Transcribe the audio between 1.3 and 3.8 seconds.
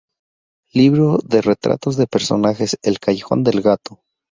retratos de personajes: "El Callejón del